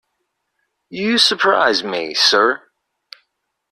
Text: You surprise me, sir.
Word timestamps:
You 0.89 1.19
surprise 1.19 1.83
me, 1.83 2.15
sir. 2.15 2.63